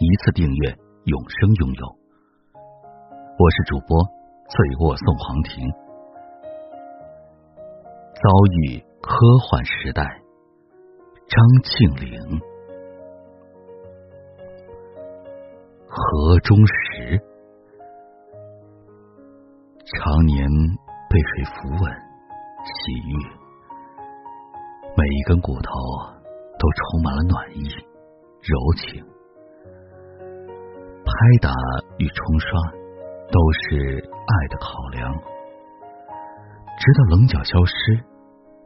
[0.00, 0.70] 一次订阅，
[1.06, 1.86] 永生拥有。
[2.54, 3.98] 我是主播
[4.48, 5.68] 醉卧送黄庭，
[8.14, 8.22] 遭
[8.62, 10.04] 遇科幻时代，
[11.26, 12.40] 张庆龄，
[15.88, 17.20] 河中石，
[19.98, 20.48] 常年
[21.10, 21.92] 被水抚稳
[22.62, 23.18] 洗浴，
[24.96, 25.70] 每一根骨头
[26.56, 27.64] 都充满了暖意、
[28.42, 29.04] 柔情。
[31.18, 31.50] 拍打
[31.98, 32.60] 与冲刷
[33.32, 35.12] 都是爱的考量，
[36.78, 37.96] 直到棱角消失，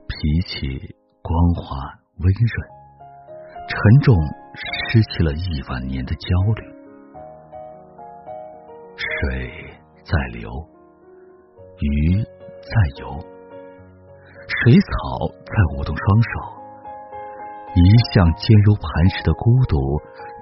[0.07, 1.79] 脾气光滑
[2.19, 2.69] 温润，
[3.71, 4.15] 沉重
[4.55, 6.63] 失去了亿万年的焦虑。
[8.99, 9.73] 水
[10.05, 10.51] 在流，
[11.79, 13.19] 鱼在游，
[14.47, 16.62] 水草在舞动双手。
[17.75, 19.77] 一向坚如磐石的孤独，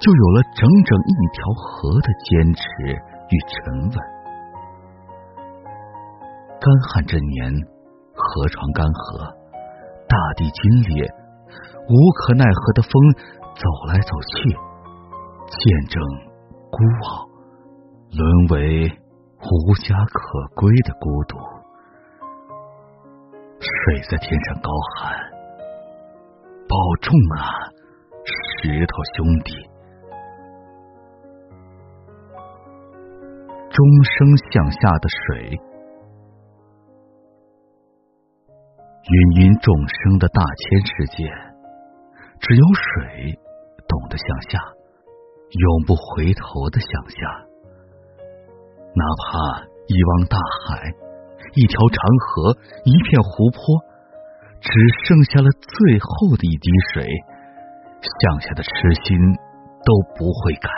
[0.01, 3.95] 就有了整整一条河的坚持与沉稳。
[6.59, 7.55] 干旱这年，
[8.15, 9.31] 河床干涸，
[10.11, 10.59] 大地皲
[10.91, 11.07] 裂，
[11.87, 12.93] 无可奈何的风
[13.55, 14.51] 走来走去，
[15.47, 16.03] 见证
[16.69, 17.31] 孤傲
[18.11, 20.21] 沦为无家可
[20.57, 21.39] 归的孤独。
[23.61, 25.40] 水在天上高喊。
[26.71, 27.43] 保重啊，
[28.63, 29.51] 石头兄弟！
[33.71, 35.59] 钟声向下的水，
[39.03, 41.25] 芸芸众生的大千世界，
[42.39, 43.37] 只有水
[43.89, 44.61] 懂得向下，
[45.51, 47.17] 永不回头的向下。
[48.95, 50.95] 哪怕一汪大海，
[51.57, 53.90] 一条长河，一片湖泊。
[54.61, 54.71] 只
[55.05, 57.03] 剩下了最后的一滴水，
[58.21, 58.71] 向下的痴
[59.05, 59.17] 心
[59.85, 60.69] 都不会改。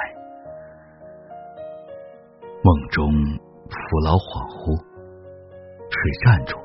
[2.64, 3.12] 梦中
[3.68, 4.78] 扶老恍惚，
[5.90, 6.56] 水站住，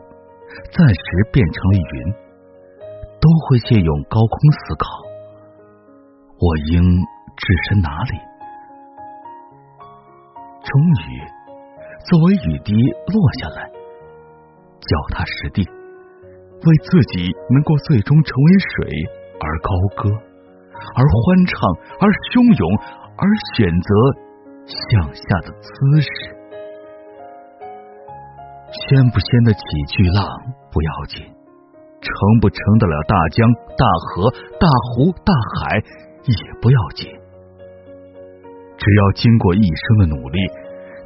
[0.72, 2.14] 暂时变成了云，
[3.20, 4.86] 都会借用高空思考：
[6.38, 6.84] 我应
[7.36, 8.14] 置身哪里？
[10.62, 10.70] 终
[11.10, 11.18] 于，
[12.06, 13.68] 作为雨滴落下来，
[14.82, 15.77] 脚踏实地。
[16.66, 18.90] 为自己能够最终成为水
[19.40, 20.10] 而高歌，
[20.96, 21.54] 而欢唱，
[22.02, 22.64] 而汹涌，
[23.16, 23.24] 而
[23.54, 23.90] 选择
[24.66, 25.70] 向下的姿
[26.02, 26.10] 势。
[28.68, 30.26] 掀不掀得起巨浪
[30.74, 31.24] 不要紧，
[32.02, 33.48] 成不成得了大江
[33.78, 34.30] 大河
[34.60, 35.80] 大湖大海
[36.26, 37.08] 也不要紧。
[38.78, 40.40] 只要经过一生的努力，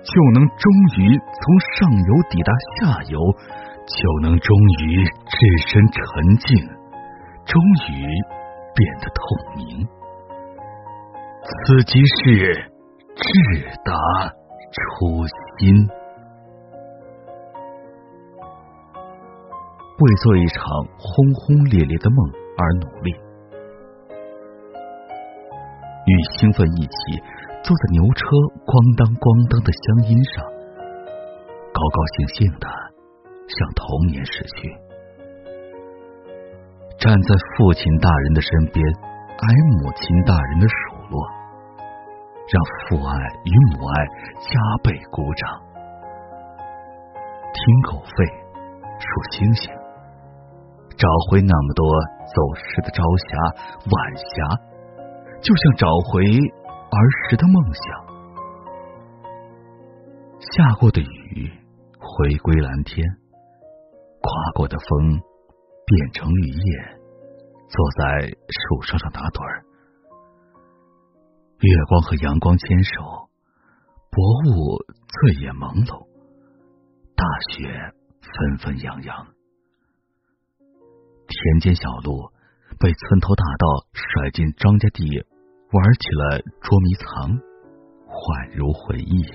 [0.03, 0.63] 就能终
[0.97, 1.44] 于从
[1.75, 3.19] 上游抵达下游。
[3.88, 5.38] 就能终于置
[5.68, 6.02] 身沉
[6.38, 6.68] 静，
[7.46, 8.06] 终于
[8.75, 9.22] 变得透
[9.56, 9.88] 明。
[11.44, 12.53] 此即是
[13.16, 13.24] 至
[13.84, 13.92] 达
[14.72, 15.28] 初
[15.58, 15.90] 心。
[20.00, 20.63] 为做一场
[20.98, 23.12] 轰轰烈烈的梦而努力，
[26.08, 27.22] 与兴奋一起
[27.62, 28.25] 坐在牛车
[28.66, 30.42] 咣当咣当的乡音上，
[31.72, 32.81] 高高兴兴的。
[33.57, 34.69] 向童年逝去，
[36.97, 38.85] 站在父亲大人的身边，
[39.39, 39.47] 挨
[39.81, 40.73] 母亲大人的数
[41.09, 41.28] 落，
[42.47, 43.13] 让父爱
[43.44, 44.06] 与母爱
[44.39, 44.51] 加
[44.84, 45.50] 倍鼓掌。
[47.53, 48.25] 听狗吠，
[48.97, 49.69] 数星星，
[50.95, 51.83] 找回那么多
[52.33, 53.28] 走失的朝霞
[53.92, 54.31] 晚霞，
[55.42, 57.83] 就像找回儿时的梦想。
[60.39, 61.51] 下过的雨，
[62.00, 63.20] 回归蓝天。
[64.21, 65.19] 刮过的风
[65.85, 67.00] 变成绿叶，
[67.68, 69.65] 坐在树梢上打盹儿。
[71.59, 73.01] 月光和阳光牵手，
[74.09, 74.77] 薄雾
[75.09, 76.07] 醉眼朦胧，
[77.15, 77.68] 大雪
[78.21, 79.27] 纷纷扬扬。
[81.27, 82.31] 田间小路
[82.79, 85.25] 被村头大盗甩进庄稼地，
[85.71, 87.41] 玩起了捉迷藏，
[88.06, 89.25] 宛如回忆。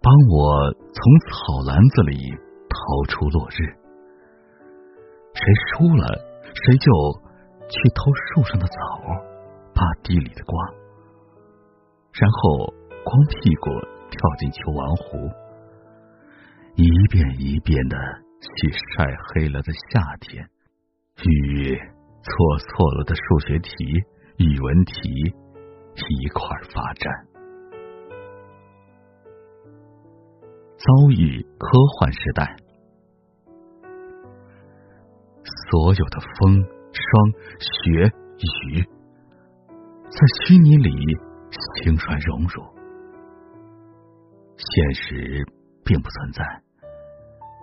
[0.00, 2.43] 帮我从草篮子里。
[2.84, 3.64] 逃出落日，
[5.32, 5.42] 谁
[5.72, 6.06] 输了，
[6.52, 6.92] 谁就
[7.70, 8.76] 去偷树上的枣，
[9.74, 10.54] 扒地里的瓜。
[12.12, 12.66] 然后
[13.02, 13.70] 光屁股
[14.10, 15.30] 跳进球王湖，
[16.76, 17.96] 一遍一遍的
[18.40, 20.46] 去晒黑了的夏天，
[21.24, 21.74] 与
[22.22, 23.72] 做错了的数学题、
[24.36, 24.92] 语文题
[25.96, 26.44] 一块
[26.74, 27.10] 发展，
[30.76, 32.56] 遭遇科幻时代，
[35.74, 38.06] 所有的风、霜、雪、
[38.38, 38.80] 雨，
[40.08, 40.94] 在虚拟里。
[41.82, 42.62] 轻率荣辱，
[44.56, 45.44] 现实
[45.84, 46.42] 并不存在。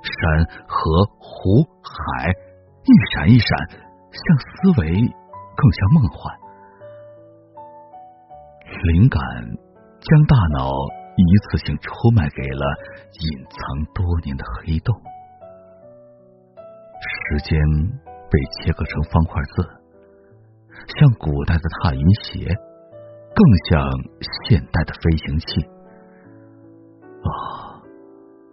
[0.02, 2.30] 山河湖海，
[2.84, 6.34] 一闪一闪，像思维，更像梦幻。
[8.94, 9.20] 灵感
[10.00, 10.72] 将大脑
[11.18, 12.66] 一次性出卖给了
[13.20, 14.96] 隐藏多年的黑洞。
[17.32, 17.58] 时间
[18.30, 19.64] 被切割成方块字，
[21.00, 22.54] 像古代的踏云鞋。
[23.34, 23.40] 更
[23.70, 23.80] 像
[24.44, 25.62] 现代的飞行器。
[27.24, 27.80] 啊，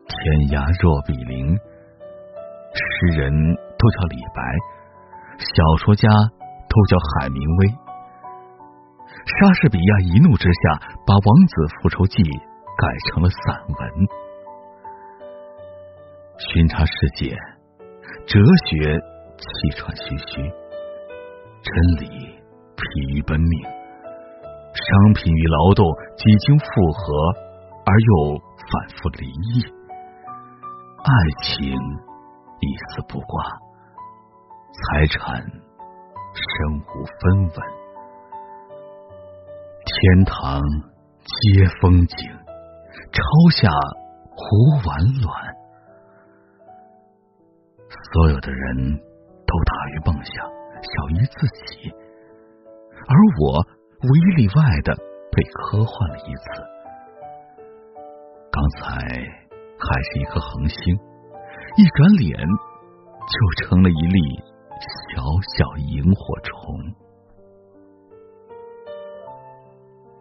[0.07, 0.15] 天
[0.55, 1.59] 涯若比邻，
[2.79, 3.33] 诗人
[3.77, 4.41] 都叫李白，
[5.43, 6.09] 小说家
[6.71, 7.67] 都叫海明威。
[9.27, 12.23] 莎士比亚一怒之下，把《王子复仇记》
[12.79, 14.07] 改成了散文。
[16.39, 17.37] 巡查世界，
[18.29, 19.01] 哲学
[19.39, 20.53] 气喘吁吁，
[21.63, 22.09] 真理
[22.77, 22.83] 疲
[23.15, 23.63] 于奔命。
[24.75, 27.33] 商品与劳动几经复合，
[27.87, 28.39] 而又
[28.71, 29.65] 反复离异；
[31.05, 31.11] 爱
[31.41, 33.43] 情一丝不挂，
[34.75, 37.51] 财产身无分文。
[39.87, 40.61] 天堂
[41.25, 42.31] 皆风景，
[43.11, 43.23] 朝
[43.53, 43.71] 下
[44.37, 45.48] 胡玩卵。
[48.13, 48.77] 所有的人
[49.47, 50.47] 都大于梦想，
[50.83, 51.91] 小于自己，
[53.07, 53.67] 而我。
[54.01, 54.95] 无一例外的
[55.33, 56.43] 被科幻了一次。
[58.53, 60.97] 刚才还是一颗恒星，
[61.77, 64.21] 一转脸就成了一粒
[64.79, 65.21] 小
[65.57, 66.95] 小萤火虫。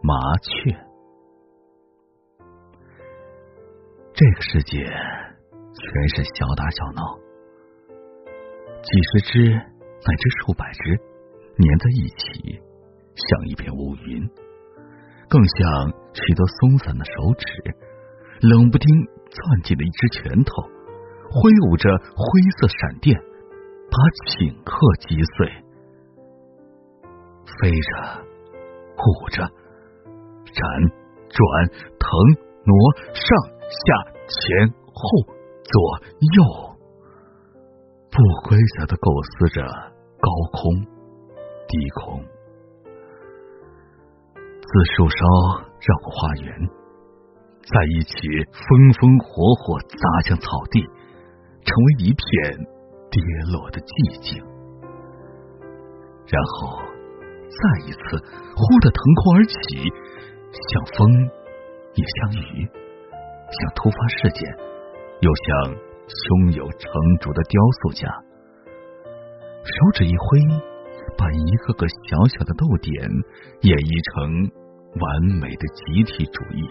[0.02, 0.76] 麻雀，
[4.12, 7.16] 这个世界全是小打小闹，
[8.82, 10.96] 几十只乃至数百只
[11.58, 12.60] 粘在一起。
[13.18, 14.30] 像一片乌云，
[15.28, 17.74] 更像许多松散的手指，
[18.46, 18.88] 冷不丁
[19.28, 20.62] 攥紧了一只拳头，
[21.28, 23.18] 挥舞着灰色闪电，
[23.90, 23.98] 把
[24.30, 25.50] 顷刻击碎。
[27.58, 28.22] 飞着，
[28.94, 30.54] 舞着，闪
[31.26, 31.42] 转
[31.98, 32.06] 腾
[32.62, 32.78] 挪，
[33.12, 33.26] 上
[33.66, 35.02] 下前后
[35.64, 35.74] 左
[36.38, 36.77] 右，
[38.18, 40.74] 不规则的构思着高空、
[41.68, 42.20] 低空。
[44.34, 46.68] 自树梢绕过花园，
[47.62, 48.18] 在一起
[48.50, 52.58] 风风火火砸向草地，成为一片
[53.08, 53.22] 跌
[53.52, 54.42] 落的寂静。
[56.26, 56.82] 然后
[57.46, 57.98] 再一次
[58.58, 59.78] 忽的腾空而起，
[60.50, 61.06] 像风，
[61.94, 64.42] 也像雨，像突发事件，
[65.20, 66.88] 又像胸有成
[67.20, 68.08] 竹的雕塑家，
[69.62, 70.68] 手指一挥。
[71.16, 72.94] 把一个个小小的逗点
[73.62, 74.46] 演绎成
[75.02, 75.02] 完
[75.40, 76.62] 美的集体主义。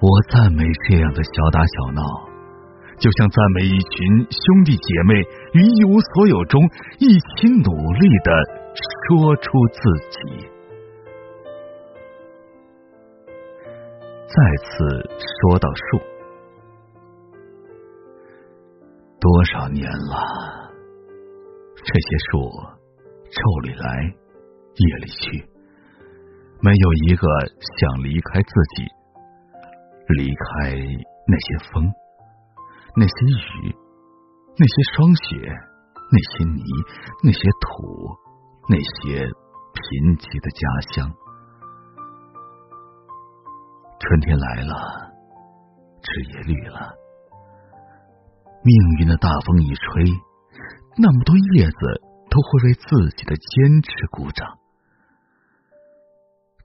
[0.00, 2.00] 我赞美这样的小打小闹，
[2.96, 5.20] 就像赞美一群兄弟姐妹
[5.52, 6.62] 于一无所有中
[7.00, 8.30] 一起努力的
[8.80, 10.48] 说出自己。
[14.24, 16.00] 再次说到树，
[19.26, 20.70] 多少年了？
[21.74, 22.46] 这些树，
[23.26, 24.14] 昼里来，
[24.78, 25.42] 夜里去，
[26.62, 27.26] 没有一个
[27.58, 28.86] 想离开自己，
[30.14, 30.78] 离开
[31.26, 31.90] 那些风，
[32.94, 33.16] 那些
[33.66, 33.74] 雨，
[34.54, 35.42] 那些霜雪，
[36.06, 36.62] 那些泥，
[37.24, 37.82] 那些土，
[38.70, 40.62] 那些贫瘠的家
[40.94, 41.10] 乡。
[43.98, 44.70] 春天来了，
[46.00, 46.94] 枝叶绿了，
[48.66, 50.04] 命运的大风一吹。
[50.98, 51.78] 那么多叶子
[52.28, 54.58] 都会为自己的坚持鼓掌，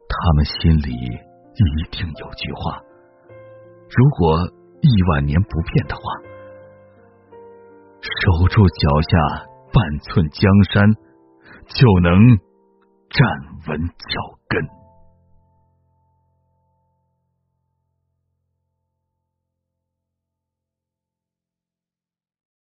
[0.09, 2.81] 他们心里一定有句话：
[3.95, 4.49] 如果
[4.81, 6.01] 亿万年不变的话，
[8.01, 10.95] 守住脚下半寸江山，
[11.67, 12.17] 就能
[13.09, 13.27] 站
[13.67, 14.80] 稳脚跟。